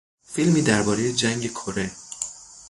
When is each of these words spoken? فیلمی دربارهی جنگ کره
فیلمی 0.25 0.61
دربارهی 0.61 1.13
جنگ 1.13 1.49
کره 1.51 1.91